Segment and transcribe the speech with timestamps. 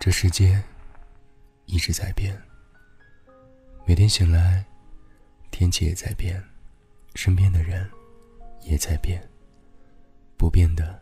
[0.00, 0.58] 这世界
[1.66, 2.34] 一直在变，
[3.86, 4.64] 每天醒来，
[5.50, 6.42] 天气也在变，
[7.14, 7.86] 身边的人
[8.62, 9.22] 也在变。
[10.38, 10.98] 不变的，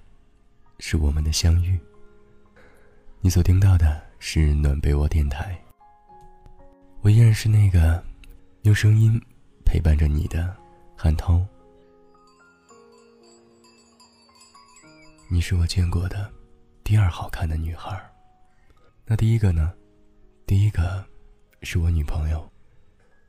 [0.81, 1.79] 是我们的相遇。
[3.21, 5.57] 你所听到的是暖被窝电台，
[7.01, 8.05] 我依然是那个
[8.63, 9.17] 用声音
[9.65, 10.57] 陪伴着你的
[10.97, 11.47] 韩涛。
[15.29, 16.29] 你是我见过的
[16.83, 17.97] 第二好看的女孩。
[19.11, 19.73] 那第一个呢？
[20.47, 21.03] 第一个
[21.63, 22.47] 是我女朋友。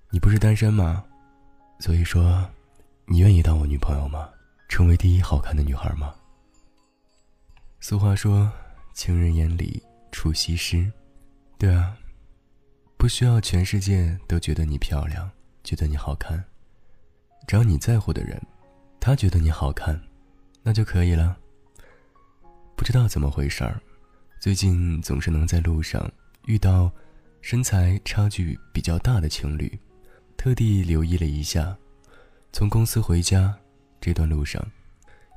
[0.10, 1.06] 你不是单身吗？
[1.80, 2.46] 所以说，
[3.06, 4.30] 你愿意当我女朋友吗？
[4.68, 6.14] 成为第一好看的女孩吗？
[7.80, 8.52] 俗话说，
[8.94, 10.92] 情人眼里出西施。
[11.58, 11.98] 对啊，
[12.98, 15.32] 不需要全世界都觉得你漂亮，
[15.64, 16.44] 觉得你好看，
[17.48, 18.38] 只要你在乎的人，
[19.00, 19.98] 他觉得你好看，
[20.62, 21.38] 那就可以了。
[22.76, 23.82] 不知道怎么回事儿。
[24.40, 26.10] 最近总是能在路上
[26.46, 26.90] 遇到
[27.42, 29.78] 身材差距比较大的情侣，
[30.38, 31.78] 特地留意了一下，
[32.54, 33.54] 从公司回家
[34.00, 34.66] 这段路上，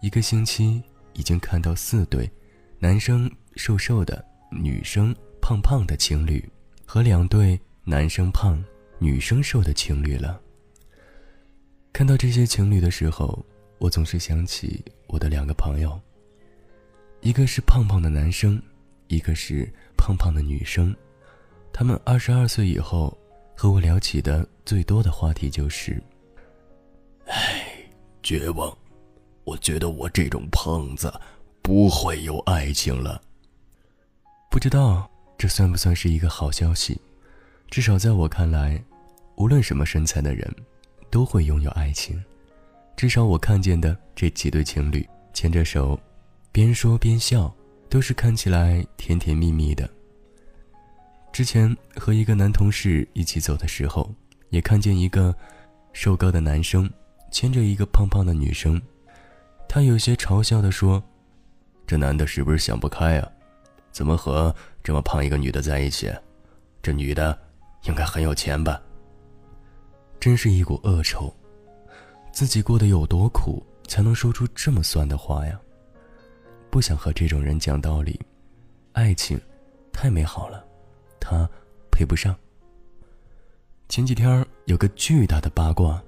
[0.03, 0.81] 一个星期
[1.15, 2.31] 已经看到四对
[2.79, 6.49] 男生瘦瘦的、女生胖胖的情侣，
[6.87, 8.63] 和两对男生胖、
[9.01, 10.41] 女生瘦的情侣了。
[11.93, 13.45] 看到这些情侣的时候，
[13.79, 16.01] 我总是想起我的两个朋友，
[17.21, 18.63] 一个是胖胖的男生。
[19.13, 20.97] 一个是胖胖的女生，
[21.71, 23.15] 他们二十二岁以后
[23.55, 26.03] 和我聊起的最多的话题就是
[27.29, 27.63] ：“唉，
[28.23, 28.75] 绝望，
[29.45, 31.13] 我觉得我这种胖子
[31.61, 33.21] 不会有爱情了。”
[34.51, 36.99] 不知道这算不算是一个好消息？
[37.69, 38.83] 至少在我看来，
[39.37, 40.51] 无论什么身材的人，
[41.11, 42.19] 都会拥有爱情。
[42.97, 46.01] 至少我看见的这几对情侣牵着手，
[46.51, 47.55] 边说边笑。
[47.93, 49.87] 都是看起来甜甜蜜蜜的。
[51.31, 54.11] 之前和一个男同事一起走的时候，
[54.49, 55.37] 也看见一个
[55.93, 56.91] 瘦高的男生
[57.31, 58.81] 牵着一个胖胖的女生，
[59.69, 61.03] 他有些嘲笑的说
[61.87, 63.31] ：“这男的是不是想不开啊？
[63.91, 66.11] 怎么和这么胖一个女的在一起？
[66.81, 67.39] 这女的
[67.83, 68.81] 应该很有钱吧？”
[70.19, 71.31] 真是一股恶臭，
[72.33, 75.61] 自己过得有多苦，才能说出这么酸的话呀？
[76.73, 78.19] 不想和这种人讲道理，
[78.93, 79.39] 爱情
[79.93, 80.65] 太美好了，
[81.21, 81.47] 他
[81.91, 82.35] 配不上。
[83.91, 86.03] 前几天有个巨大的八卦，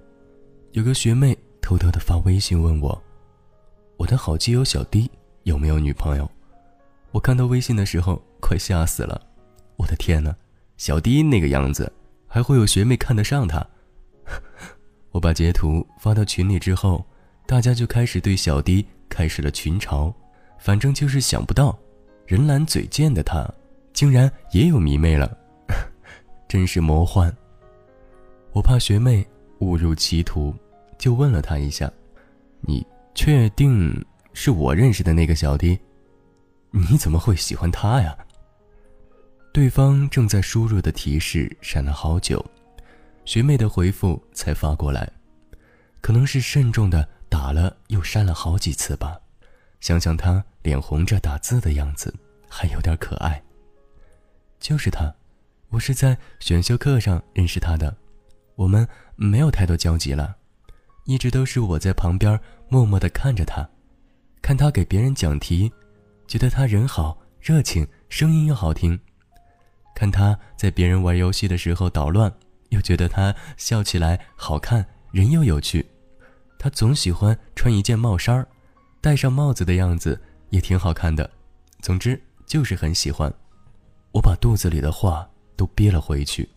[0.72, 3.02] 有个学妹偷偷的发微信问我
[3.98, 5.10] ：“我的好基友小 D
[5.42, 6.26] 有没有女朋友？”
[7.12, 9.20] 我看到微信的时候快吓死了，
[9.76, 10.34] 我的天哪，
[10.78, 11.92] 小 D 那个样子
[12.26, 13.66] 还会有学妹看得上他？
[15.12, 17.04] 我把截图发到群里之后，
[17.46, 20.10] 大家就开始对小 D 开始了群嘲。
[20.64, 21.78] 反正就是想不到，
[22.24, 23.46] 人懒嘴贱的他，
[23.92, 25.36] 竟然也有迷妹了，
[26.48, 27.30] 真是魔幻。
[28.54, 29.22] 我怕学妹
[29.58, 30.54] 误入歧途，
[30.96, 31.92] 就问了他一下
[32.64, 32.82] ：“你
[33.14, 34.02] 确定
[34.32, 35.78] 是我认识的那个小弟？
[36.70, 38.16] 你怎么会喜欢他呀？”
[39.52, 42.42] 对方正在输入的提示闪了好久，
[43.26, 45.12] 学妹的回复才发过来，
[46.00, 49.20] 可能是慎重的打了又删了好几次吧。
[49.84, 52.14] 想想他脸红着打字的样子，
[52.48, 53.42] 还有点可爱。
[54.58, 55.14] 就是他，
[55.68, 57.94] 我是在选修课上认识他的，
[58.54, 60.36] 我们没有太多交集了，
[61.04, 62.40] 一直都是我在旁边
[62.70, 63.68] 默默地看着他，
[64.40, 65.70] 看他给别人讲题，
[66.26, 68.96] 觉得他人好热情，声音又好听；
[69.94, 72.32] 看他在别人玩游戏的时候捣乱，
[72.70, 75.84] 又觉得他笑起来好看，人又有趣。
[76.58, 78.48] 他总喜欢穿一件帽衫儿。
[79.04, 81.30] 戴上帽子的样子也挺好看的，
[81.82, 83.30] 总之就是很喜欢。
[84.12, 86.48] 我把肚子里的话都憋了回去。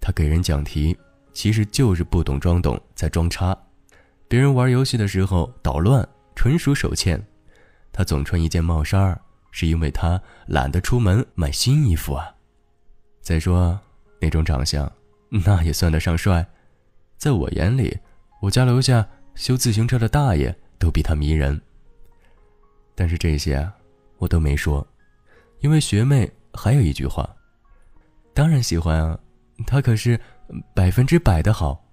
[0.00, 0.96] 他给人讲题，
[1.32, 3.58] 其实就是不懂装懂，在装叉。
[4.28, 7.20] 别人玩游戏的时候捣乱，纯属手欠。
[7.90, 9.20] 他总穿一件帽衫儿，
[9.50, 12.36] 是因为他懒得出门买新衣服啊。
[13.20, 13.80] 再说
[14.20, 14.92] 那种长相，
[15.28, 16.46] 那也算得上帅。
[17.18, 17.98] 在我眼里，
[18.42, 20.56] 我家楼下修自行车的大爷。
[20.78, 21.60] 都比他迷人，
[22.94, 23.70] 但是这些
[24.18, 24.86] 我都没说，
[25.60, 27.28] 因为学妹还有一句话，
[28.32, 29.18] 当然喜欢啊，
[29.66, 30.18] 他可是
[30.74, 31.84] 百分之百的好，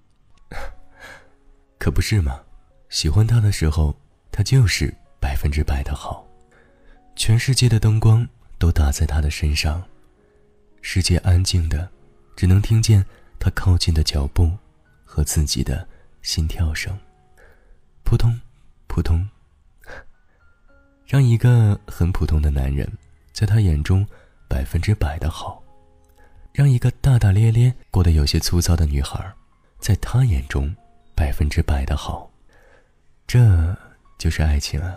[1.78, 2.40] 可不是吗？
[2.88, 3.96] 喜欢他的时候，
[4.30, 6.26] 他就是百分之百的好，
[7.16, 8.26] 全世界的灯光
[8.58, 9.82] 都打在他的身上，
[10.82, 11.88] 世界安静的，
[12.36, 13.04] 只能听见
[13.38, 14.50] 他靠近的脚步
[15.04, 15.88] 和自己的
[16.20, 16.96] 心跳声，
[18.04, 18.38] 扑通。
[18.94, 19.26] 普通，
[21.06, 22.86] 让一个很普通的男人，
[23.32, 24.06] 在他眼中
[24.46, 25.62] 百分之百的好，
[26.52, 29.18] 让一个大大咧咧、过得有些粗糙的女孩，
[29.78, 30.76] 在他眼中
[31.14, 32.30] 百分之百的好，
[33.26, 33.74] 这
[34.18, 34.94] 就是爱情啊。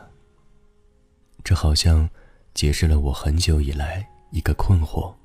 [1.41, 2.09] 这好像
[2.53, 5.15] 解释了我很久以来一个困惑，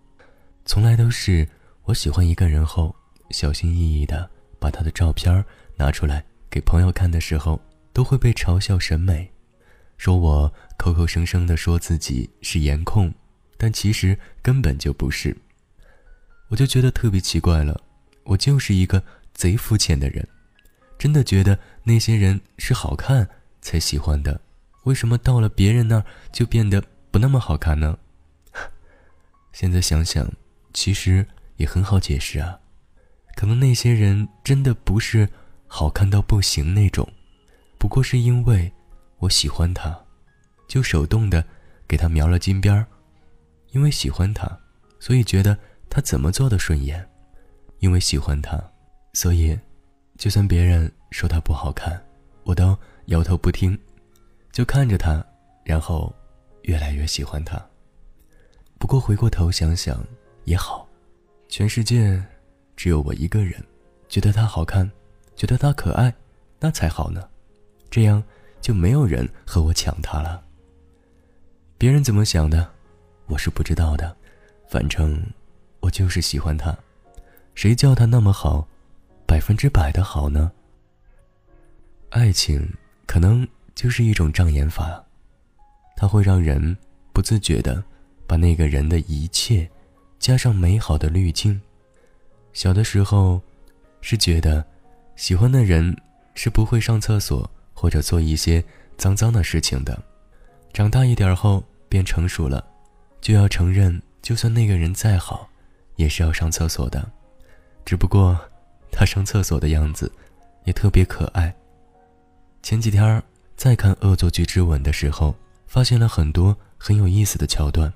[0.64, 1.44] 从来都是
[1.82, 2.94] 我喜欢一个人后，
[3.30, 4.30] 小心翼翼的
[4.60, 5.44] 把他的照片
[5.74, 7.60] 拿出来给朋友看的时候，
[7.92, 9.32] 都会被嘲笑审美。
[9.96, 13.12] 说我口口声声的说自己是颜控，
[13.58, 15.36] 但其实根本就不是。
[16.48, 17.80] 我就觉得特别奇怪了，
[18.24, 19.02] 我就是一个
[19.34, 20.26] 贼肤浅的人，
[20.98, 23.28] 真的觉得那些人是好看
[23.60, 24.40] 才喜欢的，
[24.84, 27.98] 为什么到了别人那儿就变得不那么好看呢？
[29.52, 30.32] 现在想想，
[30.72, 31.26] 其实
[31.56, 32.58] 也很好解释啊，
[33.36, 35.28] 可能那些人真的不是
[35.66, 37.06] 好看到不行那种，
[37.80, 38.70] 不过是因为。
[39.20, 39.94] 我喜欢他，
[40.66, 41.44] 就手动的
[41.86, 42.86] 给他描了金边儿，
[43.72, 44.58] 因为喜欢他，
[44.98, 45.54] 所以觉得
[45.90, 46.98] 他怎么做的顺眼；
[47.80, 48.58] 因为喜欢他，
[49.12, 49.58] 所以
[50.16, 52.02] 就算别人说他不好看，
[52.44, 52.74] 我都
[53.08, 53.78] 摇头不听，
[54.50, 55.22] 就看着他，
[55.64, 56.10] 然后
[56.62, 57.62] 越来越喜欢他。
[58.78, 60.02] 不过回过头想想
[60.44, 60.88] 也好，
[61.50, 62.18] 全世界
[62.74, 63.62] 只有我一个人
[64.08, 64.90] 觉得他好看，
[65.36, 66.10] 觉得他可爱，
[66.58, 67.28] 那才好呢。
[67.90, 68.22] 这样。
[68.60, 70.44] 就没有人和我抢他了。
[71.78, 72.70] 别人怎么想的，
[73.24, 74.14] 我是不知道的。
[74.68, 75.18] 反正
[75.80, 76.76] 我就是喜欢他，
[77.54, 78.68] 谁叫他那么好，
[79.26, 80.52] 百分之百的好呢？
[82.10, 82.70] 爱情
[83.06, 85.02] 可能就是一种障眼法，
[85.96, 86.76] 它会让人
[87.14, 87.82] 不自觉的
[88.26, 89.66] 把那个人的一切
[90.18, 91.58] 加上美好的滤镜。
[92.52, 93.40] 小的时候
[94.02, 94.62] 是觉得
[95.16, 95.96] 喜欢的人
[96.34, 97.50] 是不会上厕所。
[97.80, 98.62] 或者做一些
[98.98, 99.98] 脏脏的事情的，
[100.70, 102.62] 长大一点后变成熟了，
[103.22, 105.48] 就要承认，就算那个人再好，
[105.96, 107.10] 也是要上厕所的。
[107.86, 108.38] 只不过
[108.92, 110.12] 他上厕所的样子
[110.66, 111.56] 也特别可爱。
[112.62, 113.22] 前几天
[113.56, 115.34] 在看《恶作剧之吻》的时候，
[115.66, 117.90] 发现了很多很有意思的桥段。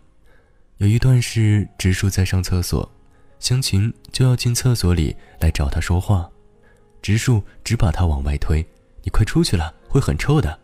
[0.78, 2.90] 有一段是植树在上厕所，
[3.38, 6.30] 湘琴就要进厕所里来找他说话，
[7.02, 8.66] 植树只把他往外推。
[9.04, 10.58] 你快出去了，会很臭的。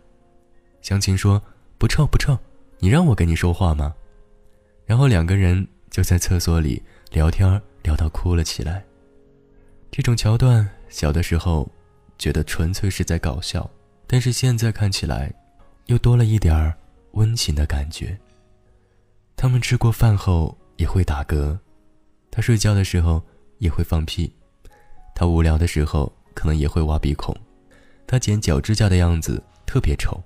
[0.82, 1.40] 湘琴说
[1.78, 2.36] ：“不臭不臭，
[2.78, 3.94] 你让我跟你说话吗？”
[4.86, 6.82] 然后两个人就在厕所里
[7.12, 8.82] 聊天，聊到哭了起来。
[9.90, 11.70] 这种桥段，小的时候
[12.18, 13.70] 觉得纯粹是在搞笑，
[14.06, 15.32] 但是现在看起来，
[15.86, 16.74] 又多了一点
[17.12, 18.18] 温情的感觉。
[19.36, 21.58] 他们吃过饭后也会打嗝，
[22.30, 23.22] 他睡觉的时候
[23.58, 24.34] 也会放屁，
[25.14, 27.36] 他无聊的时候可能也会挖鼻孔。
[28.10, 30.20] 他剪脚指甲的样子特别丑，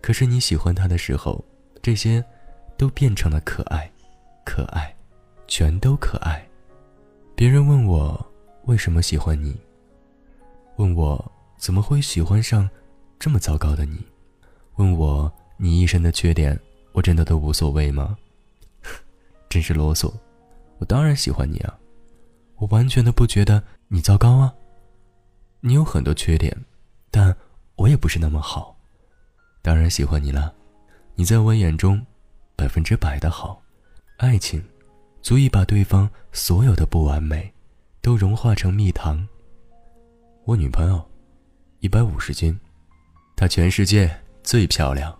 [0.00, 1.44] 可是你喜欢他的时候，
[1.82, 2.24] 这些
[2.78, 3.92] 都变成了可爱，
[4.42, 4.90] 可爱，
[5.46, 6.42] 全都可爱。
[7.36, 8.26] 别人问我
[8.64, 9.54] 为什么喜欢你，
[10.76, 12.66] 问我怎么会喜欢上
[13.18, 14.02] 这么糟糕的你，
[14.76, 16.58] 问我你一身的缺点，
[16.92, 18.16] 我真的都无所谓吗？
[19.50, 20.10] 真是啰嗦，
[20.78, 21.78] 我当然喜欢你啊，
[22.56, 24.54] 我完全的不觉得你糟糕啊，
[25.60, 26.56] 你有很多缺点。
[27.14, 27.32] 但
[27.76, 28.76] 我也不是那么好，
[29.62, 30.52] 当然喜欢你了。
[31.14, 32.04] 你在我眼中，
[32.56, 33.62] 百分之百的好。
[34.16, 34.60] 爱情，
[35.22, 37.54] 足以把对方所有的不完美，
[38.00, 39.24] 都融化成蜜糖。
[40.44, 41.08] 我女朋友，
[41.78, 42.58] 一百五十斤，
[43.36, 44.10] 她全世界
[44.42, 45.16] 最漂亮。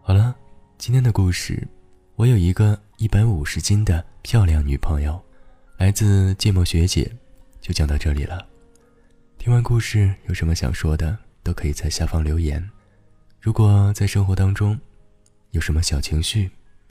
[0.00, 0.34] 好了，
[0.78, 1.68] 今天的故事，
[2.14, 5.22] 我有一个一百五十斤的漂亮女朋友，
[5.76, 7.14] 来自芥末学姐。
[7.60, 8.46] 就讲到这里了。
[9.38, 12.70] 听完故事，有什么想说的，都可以在下方留言。
[13.40, 14.78] 如果在生活当中
[15.50, 16.50] 有什么小情绪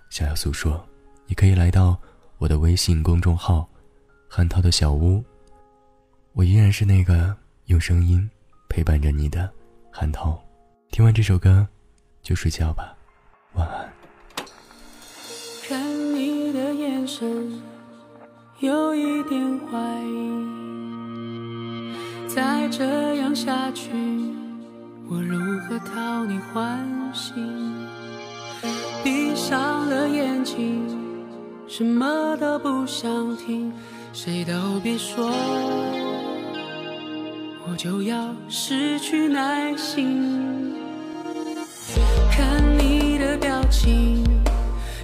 [0.09, 0.87] 想要诉说，
[1.27, 1.99] 也可以来到
[2.37, 3.67] 我的微信公众号
[4.29, 5.23] “韩涛的小屋”。
[6.33, 8.29] 我依然是那个用声音
[8.69, 9.51] 陪伴着你的
[9.91, 10.41] 韩涛。
[10.91, 11.67] 听完这首歌，
[12.21, 12.95] 就睡觉吧，
[13.53, 13.93] 晚安。
[15.67, 17.61] 看你的眼神，
[18.65, 20.31] 有一点怀疑。
[22.27, 23.91] 再这样下去，
[25.07, 27.35] 我如何讨你欢心？
[29.03, 30.81] 闭上了眼睛，
[31.67, 33.71] 什么都不想听，
[34.11, 35.31] 谁都别说，
[37.67, 40.73] 我就要失去耐心。
[42.31, 44.23] 看你的表情，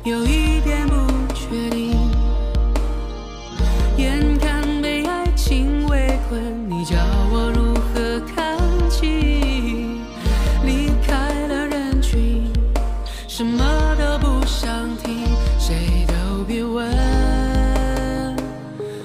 [0.04, 1.11] 有一点不
[15.60, 16.88] 谁都别问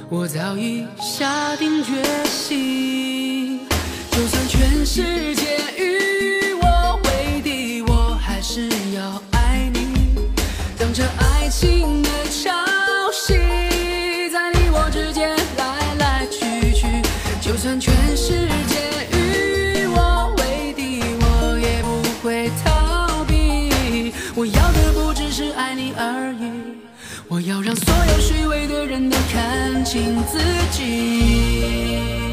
[0.08, 1.92] 我早已下定决
[2.25, 3.60] 心
[4.10, 9.86] 就算全世界与我为敌我还是要爱你。
[10.78, 12.05] 等着爱情
[29.87, 30.37] 清自
[30.73, 32.25] 己。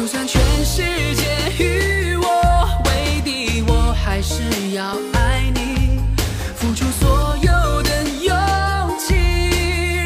[0.00, 0.82] 就算全世
[1.14, 1.24] 界
[1.62, 2.26] 与我
[2.86, 6.00] 为敌，我还是要爱你，
[6.56, 9.14] 付出所有的勇气，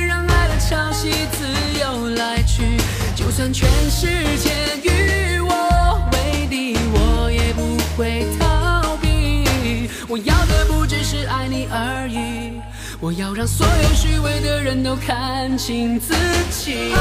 [0.09, 1.47] 让爱的潮汐自
[1.79, 2.77] 由来去。
[3.15, 4.51] 就算全世界
[4.83, 9.89] 与我为敌，我也不会逃避。
[10.09, 12.61] 我要的不只是爱你而已，
[12.99, 16.17] 我要让所有虚伪的人都看清自
[16.51, 16.93] 己。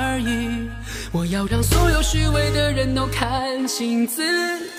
[0.00, 0.70] 而已，
[1.12, 4.22] 我要让所有虚伪的人都看清自
[4.58, 4.69] 己。